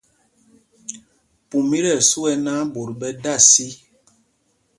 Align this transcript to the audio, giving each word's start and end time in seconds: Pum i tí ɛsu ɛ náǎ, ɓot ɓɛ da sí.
Pum 1.49 1.67
i 1.77 1.79
tí 1.83 1.91
ɛsu 1.99 2.19
ɛ 2.31 2.33
náǎ, 2.45 2.59
ɓot 2.73 2.89
ɓɛ 2.99 3.09
da 3.23 3.33
sí. 3.49 3.67